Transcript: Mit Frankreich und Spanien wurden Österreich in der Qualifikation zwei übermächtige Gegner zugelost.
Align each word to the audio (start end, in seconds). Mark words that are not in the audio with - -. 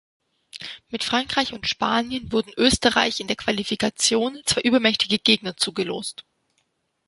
Mit 0.89 1.03
Frankreich 1.03 1.53
und 1.53 1.67
Spanien 1.69 2.31
wurden 2.31 2.53
Österreich 2.57 3.19
in 3.19 3.27
der 3.27 3.35
Qualifikation 3.35 4.41
zwei 4.47 4.61
übermächtige 4.61 5.19
Gegner 5.19 5.55
zugelost. 5.57 6.25